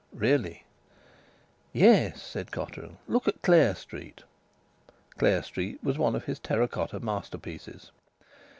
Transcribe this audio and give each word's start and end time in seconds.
"Really!" 0.15 0.65
"Yes," 1.73 2.23
said 2.23 2.49
Cotterill. 2.51 2.97
"Look 3.07 3.27
at 3.27 3.43
Clare 3.43 3.75
Street." 3.75 4.23
Clare 5.19 5.43
Street 5.43 5.77
was 5.83 5.99
one 5.99 6.15
of 6.15 6.23
his 6.25 6.39
terra 6.39 6.67
cotta 6.67 6.99
masterpieces. 6.99 7.91